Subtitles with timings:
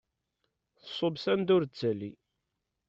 [0.83, 2.11] Tṣubb s anda ur d-tettali.